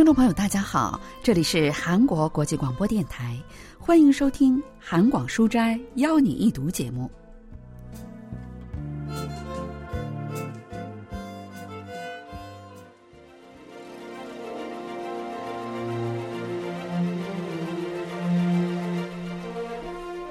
[0.00, 3.36] 听众朋友，大家好，这里是韩国国际广播电台，
[3.78, 7.10] 欢迎收听《韩广书斋邀你一读》节目。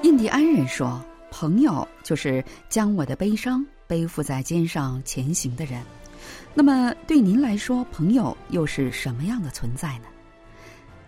[0.01, 5.79] 印第安人说：“朋友就是将我的悲伤背负在肩上前行的人。”
[6.53, 10.05] 那么，对您来说，朋友又是什么样的存在呢？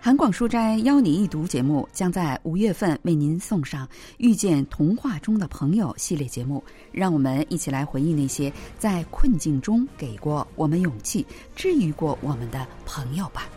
[0.03, 3.85] 韩广书斋邀你一读节目将在五月份为您送上
[4.17, 11.23] 《遇见童话中的朋友》系列节目，让我们一起来回忆那些在困境中给过我们勇气、
[11.55, 13.47] 治愈过我们的朋友吧。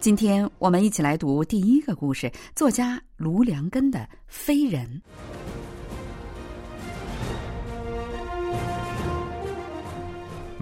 [0.00, 5.00] 今天我们一起来读第一个故事，作家卢良根的《飞人》。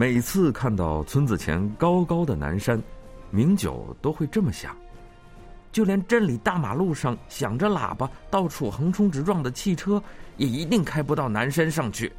[0.01, 2.83] 每次看到村子前高高的南山，
[3.29, 4.75] 明九都会这么想：
[5.73, 10.03] 就连镇里大马路上响着喇叭、到处横冲直撞的汽车，
[10.39, 12.11] 也一定开不到南山上去。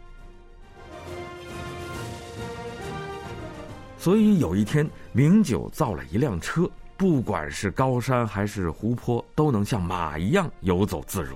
[3.98, 11.36] 所以有一天，明九造了一辆车，不管是高山还是湖泊，都能像马一样游走自如。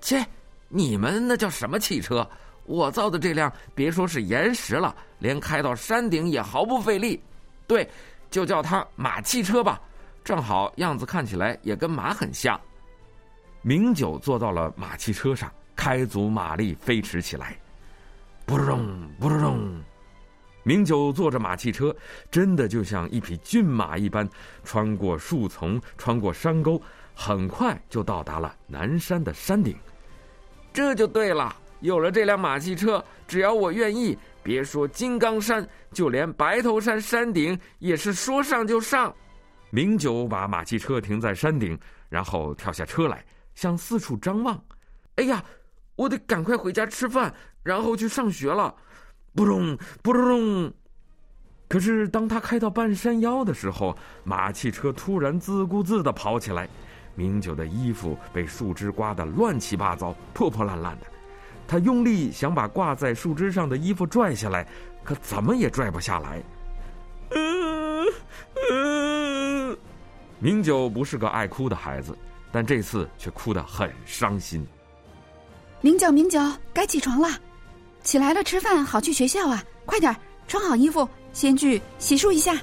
[0.00, 0.24] 切，
[0.68, 2.24] 你们那叫什么汽车？
[2.66, 7.22] 我造的这辆，别说是岩石了，连开到山顶也毫不费力。
[7.66, 7.88] 对，
[8.30, 9.80] 就叫它马汽车吧，
[10.22, 12.60] 正好样子看起来也跟马很像。
[13.62, 17.56] 明九坐到了马汽车上，开足马力飞驰起来，
[18.44, 19.80] 不隆不隆。
[20.62, 21.94] 明九坐着马汽车，
[22.30, 24.28] 真的就像一匹骏马一般，
[24.64, 26.80] 穿过树丛，穿过山沟，
[27.14, 29.76] 很快就到达了南山的山顶。
[30.72, 31.54] 这就对了。
[31.80, 39.14] 有了这辆马汽车，只要我愿意，别说金刚山，就连白头山山顶也是说上就上。
[39.70, 41.78] 明九把马汽车停在山顶，
[42.08, 43.24] 然后跳下车来，
[43.54, 44.58] 向四处张望。
[45.16, 45.42] 哎呀，
[45.96, 48.74] 我得赶快回家吃饭，然后去上学了。
[49.34, 50.72] 不隆不隆。
[51.68, 56.68] 可是当他开到半山腰的时候，马汽车突然自顾自的跑起来，
[57.14, 61.06] 明九的衣服被树枝刮得乱七八糟、破破烂烂的。
[61.68, 64.66] 他用力想把挂在树枝上的衣服拽下来，
[65.02, 66.42] 可怎么也拽不下来。
[70.38, 72.16] 明九不是个爱哭的孩子，
[72.52, 74.64] 但这次却哭得很伤心。
[75.80, 76.38] 明九，明九，
[76.72, 77.28] 该起床了，
[78.02, 79.62] 起来了，吃饭好去学校啊！
[79.84, 80.14] 快点
[80.46, 82.54] 穿好衣服，先去洗漱一下。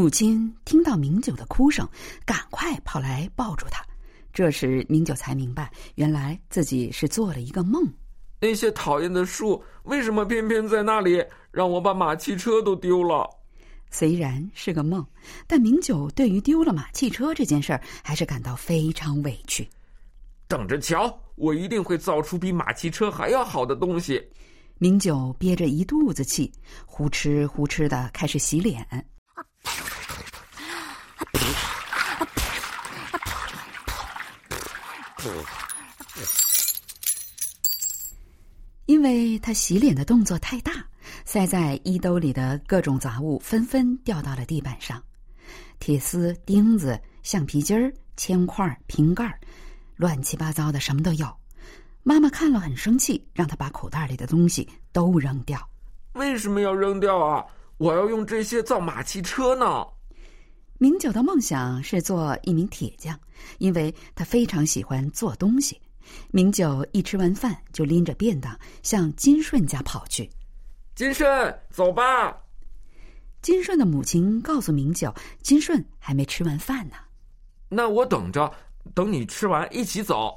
[0.00, 1.86] 母亲听到明九的哭声，
[2.24, 3.84] 赶快跑来抱住他。
[4.32, 7.86] 这时，明九才明白，原来自己是做了一个梦。
[8.40, 13.28] 那些讨厌的树，为什么偏偏在那里，让我把马汽车都丢了？
[13.90, 15.06] 虽然是个梦，
[15.46, 19.68] 但明九对于丢了马汽车这件事儿，还是感到非常委屈。
[20.48, 24.26] 等着瞧，我一定会造出比马汽车还要好的东西。
[24.78, 26.50] 明九憋着一肚子气，
[26.86, 29.06] 呼哧呼哧的开始洗脸。
[38.86, 40.72] 因为他洗脸的动作太大，
[41.24, 45.02] 塞在衣兜里的各种杂物纷纷掉到了地板上，
[45.78, 49.38] 铁丝、钉子、橡皮筋儿、铅块、瓶盖，
[49.96, 51.32] 乱七八糟的什么都有。
[52.02, 55.60] 妈妈看了很生气，让他把口袋里的东西都扔掉。
[56.14, 57.46] 为什么要扔掉啊？
[57.80, 59.86] 我要用这些造马汽车呢。
[60.76, 63.18] 明九的梦想是做一名铁匠，
[63.56, 65.80] 因为他非常喜欢做东西。
[66.30, 70.28] 明九一吃完饭就拎着便当向金顺家跑去。
[70.94, 72.36] 金顺，走吧。
[73.40, 75.10] 金顺的母亲告诉明九，
[75.40, 76.96] 金顺还没吃完饭呢。
[77.70, 78.52] 那我等着，
[78.94, 80.36] 等你吃完一起走。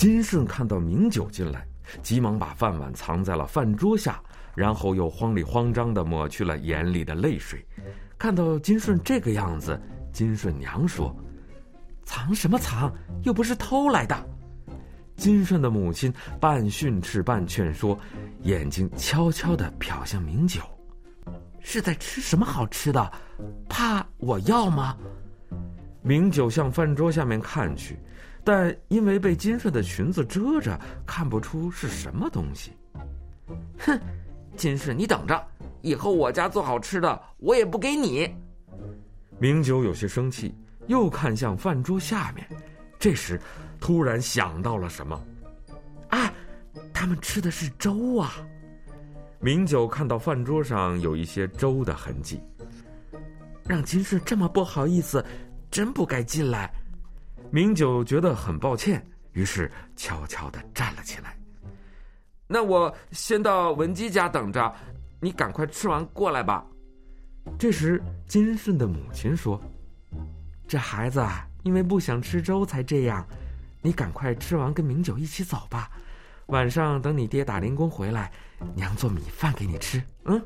[0.00, 1.62] 金顺看到明九进来。
[2.02, 4.18] 急忙把饭碗藏在了饭桌下，
[4.54, 7.62] 然后又慌里慌张的抹去了眼里的泪水。
[8.16, 9.78] 看到金顺这个样子，
[10.10, 11.14] 金顺娘说
[12.06, 12.90] ：“藏什么藏？
[13.24, 14.16] 又不是偷来的。”
[15.16, 16.10] 金顺的母亲
[16.40, 17.98] 半训斥半劝说，
[18.44, 20.62] 眼睛悄悄的瞟向明九
[21.60, 23.12] ：“是在吃什么好吃的？
[23.68, 24.96] 怕我要吗？”
[26.00, 27.98] 明九向饭桌下面看去。
[28.42, 32.72] 但因为被金顺的裙子遮着，看不出是什么东西。
[33.78, 33.98] 哼，
[34.56, 35.46] 金顺，你等着，
[35.82, 38.34] 以后我家做好吃的，我也不给你。
[39.38, 40.54] 明九有些生气，
[40.86, 42.46] 又看向饭桌下面，
[42.98, 43.40] 这时
[43.80, 45.20] 突然想到了什么，
[46.08, 46.32] 啊，
[46.92, 48.32] 他们吃的是粥啊！
[49.38, 52.40] 明九看到饭桌上有一些粥的痕迹，
[53.66, 55.24] 让金顺这么不好意思，
[55.70, 56.70] 真不该进来。
[57.52, 61.36] 明九觉得很抱歉，于是悄悄的站了起来。
[62.46, 64.74] 那我先到文姬家等着，
[65.20, 66.64] 你赶快吃完过来吧。
[67.58, 69.60] 这时，金顺的母亲说
[70.68, 71.24] ：“这孩子
[71.62, 73.26] 因为不想吃粥才这样，
[73.82, 75.90] 你赶快吃完跟明九一起走吧。
[76.46, 78.30] 晚上等你爹打零工回来，
[78.74, 80.40] 娘做米饭给你吃。”嗯。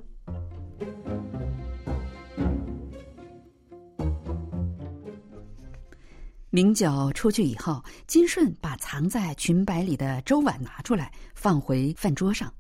[6.55, 12.55] 明九出去以后，金顺把藏在裙摆里的粥碗拿出来，放回饭桌上。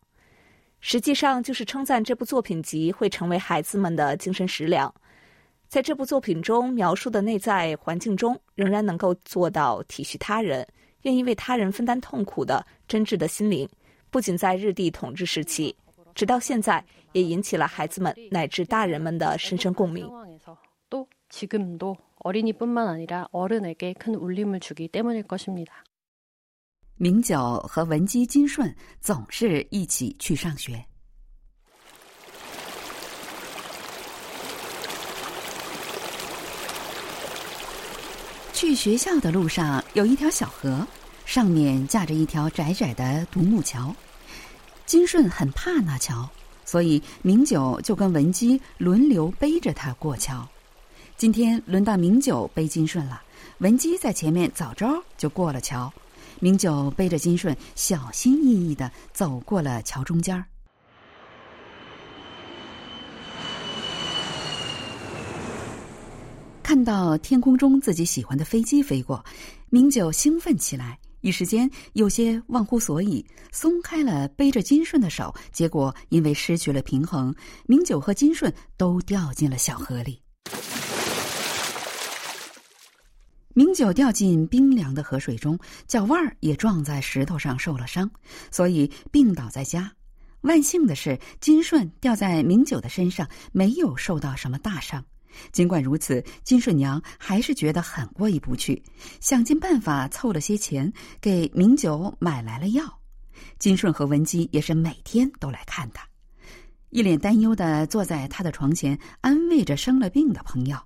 [0.79, 4.93] 实际上，就是称赞这部作品集会成为孩子们的精神食粮。”
[5.67, 10.65] 在这部作品中描述的内在环境中，仍然能够做到体恤他人、
[11.01, 13.67] 愿意为他人分担痛苦的真挚的心灵，
[14.09, 15.75] 不仅在日帝统治时期，
[16.13, 16.83] 直到现在，
[17.13, 20.09] 也引起了孩子们乃至大人们的深深共鸣。
[21.27, 25.83] 지금도어린이뿐만아니라어른에게큰울림을주기때문일것입니 다.
[26.97, 30.94] 明久和文姬金顺总是一起去上学。
[38.55, 40.87] 去学校的路上有一条小河，
[41.25, 43.93] 上面架着一条窄窄的独木桥。
[44.85, 46.29] 金顺很怕那桥，
[46.63, 50.47] 所以明九就跟文姬轮流背着他过桥。
[51.17, 53.21] 今天轮到明九背金顺了，
[53.57, 55.91] 文姬在前面早早就过了桥，
[56.39, 60.45] 明九背着金顺小心翼翼的走过了桥中间儿。
[66.75, 69.23] 看到天空中自己喜欢的飞机飞过，
[69.69, 77.33] 明九兴奋起来，一时间有些忘乎所以，松开了背着金顺的手，结果因为失去了平衡，
[77.65, 80.21] 明九和金顺都掉进了小河里。
[83.53, 85.57] 明九掉进冰凉的河水中，
[85.87, 88.11] 脚腕儿也撞在石头上受了伤，
[88.51, 89.89] 所以病倒在家。
[90.41, 95.01] 万幸的是，金顺掉在明九的身上，没有受到什么大伤。
[95.51, 98.81] 尽管如此，金顺娘还是觉得很过意不去，
[99.19, 102.83] 想尽办法凑了些钱给明九买来了药。
[103.59, 106.07] 金顺和文姬也是每天都来看他，
[106.89, 110.77] 一脸担忧的坐在他的床前，安慰着生了病的朋友。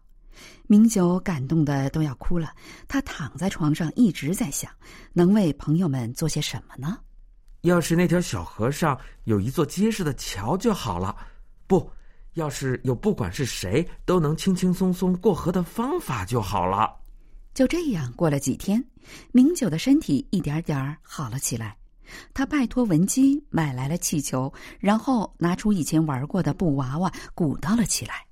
[0.67, 2.53] 明九感动的都要哭了，
[2.87, 4.71] 他躺在床上一直在想，
[5.13, 6.97] 能为朋友们做些什么呢？
[7.61, 11.15] 要是那条小河上有一座结实的桥就好了，
[11.67, 11.91] 不。
[12.33, 16.95] 要是有不管是谁都能轻轻松松过河的方法就好了。
[17.53, 18.83] 就这样过了几天，
[19.31, 21.75] 明九的身体一点点好了起来。
[22.33, 28.25] 他拜托文姬买来了气球，然后拿出以前玩过的布娃娃，鼓捣了起来。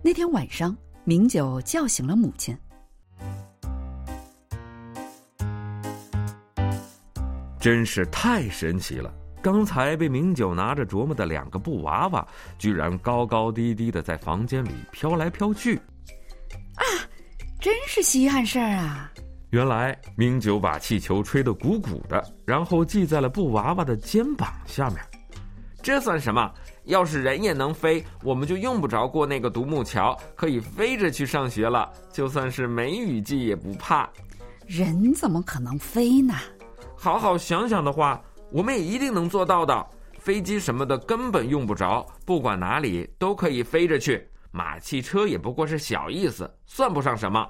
[0.00, 0.74] 那天晚上，
[1.04, 2.56] 明九叫醒了母亲。
[7.60, 9.12] 真是太神奇了！
[9.42, 12.26] 刚才被明九拿着琢磨的两个布娃娃，
[12.58, 15.76] 居然高高低低的在房间里飘来飘去。
[16.74, 16.84] 啊，
[17.60, 19.12] 真是稀罕事儿啊！
[19.50, 24.98] 原来明九把气球吹得鼓鼓的，然后系在了布娃娃的肩膀下面。
[25.82, 26.52] 这算什么？
[26.84, 31.90] 要是人也能飞，我们就用不着过那个独木桥，可以飞着去上学了。
[32.12, 34.08] 就算是梅雨季也不怕。
[34.66, 36.34] 人怎么可能飞呢？
[37.00, 39.86] 好好想想的话，我们也一定能做到的。
[40.18, 44.28] 飞机什么的根本用不着，不管哪里都可以飞着去。
[44.50, 47.48] 马汽车也不过是小意思，算不上什么。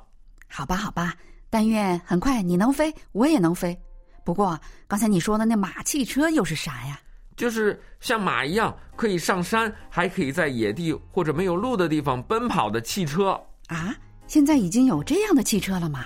[0.48, 1.14] 好吧，好吧，
[1.48, 3.76] 但愿很快你能飞，我也能飞。
[4.22, 7.00] 不过刚才你说的那马汽车又是啥呀？
[7.34, 13.96] 就是像马一样可以上山，还可以在野地或者没有路的地方奔跑的汽车啊！
[14.26, 16.04] 现在已经有这样的汽车了吗？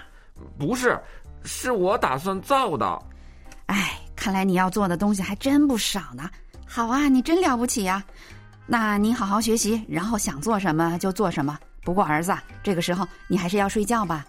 [0.59, 0.97] 不是，
[1.43, 3.03] 是我打算造的。
[3.73, 6.29] 哎，看来你要做的东西还真不少呢。
[6.67, 8.05] 好啊，你真了不起呀！
[8.67, 11.59] 那你好好学习，然后想做什么就做什么。
[11.83, 14.27] 不过儿子，这个时候你还是要睡觉吧。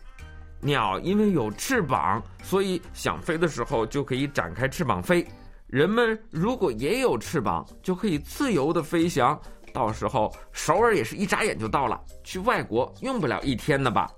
[0.62, 5.28] 鸟因为有翅膀，所以想飞的时候就可以展开翅膀飞。
[5.68, 9.38] 人们如果也有翅膀，就可以自由的飞翔。
[9.74, 14.10] 到时候首尔也是一眨眼就到了，去外国用不了一天的吧？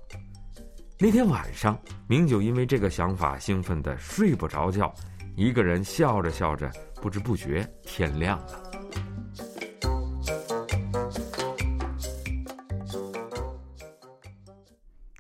[0.98, 1.78] 那天晚上，
[2.08, 4.94] 明九因为这个想法兴奋的睡不着觉，
[5.38, 8.72] 一个人笑着笑着，不知不觉天亮了。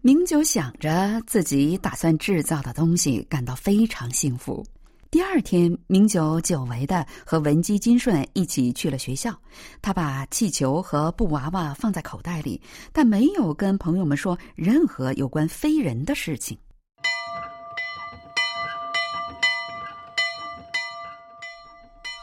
[0.02, 4.66] 明九想着自己打算制造的东西，感到非常幸福。
[5.12, 9.38] 第二天，明九久违的和文姬、金顺一起去了学校。
[9.82, 12.62] 他把气球和布娃娃放在口袋里，
[12.94, 16.58] 但没有跟朋友们说任何有关飞人的事情。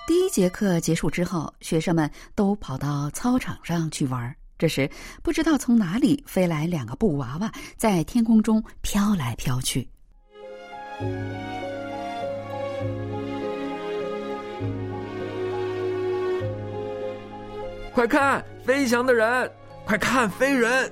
[0.05, 4.35] 第一节课结束之后，学生们都跑到操场上去玩。
[4.59, 4.89] 这时，
[5.23, 9.87] 不知道从哪里飞来两个布娃娃，在天空中飘来飘去。
[17.93, 19.53] 快看，飞翔的人！
[19.85, 20.91] 快看，飞人！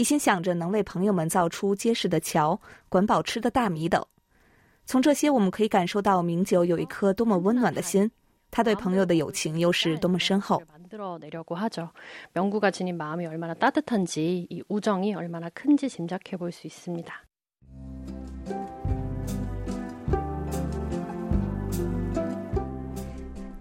[0.00, 4.02] 一心想着能为朋友们造出结实的桥、管饱吃的大米等。
[4.86, 8.10] 从这些，我们可以感受到明九有一颗多么温暖的心，
[8.50, 10.62] 他对朋友的友情又是多么深厚。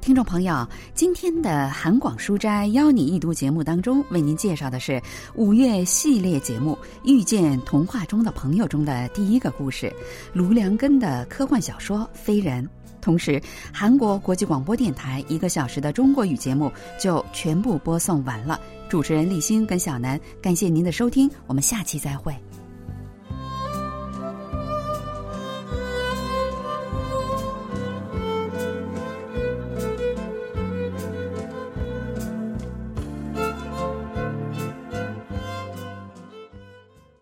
[0.10, 5.00] 听众朋友，今天的韩广书斋邀你一读节目当中，为您介绍的是
[5.36, 9.94] 五月系列节目《遇见童话中的朋友》中的第一个故事——
[10.34, 12.63] 卢良根的科幻小说《飞人》。
[13.00, 13.39] 同时，
[13.72, 18.60] 韩国国际广播电台一个小时的中国语节目就全部播送完了。
[18.89, 22.36] 主持人立新跟小南，感谢您的收听，我们下期再会。